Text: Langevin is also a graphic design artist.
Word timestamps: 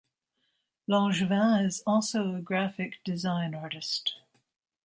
Langevin 0.89 1.63
is 1.63 1.83
also 1.85 2.33
a 2.33 2.41
graphic 2.41 3.03
design 3.03 3.53
artist. 3.53 4.15